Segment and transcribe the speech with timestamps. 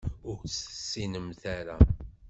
[0.29, 1.77] Ur tt-tessinemt ara.